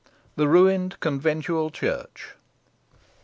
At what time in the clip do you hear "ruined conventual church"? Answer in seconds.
0.47-2.33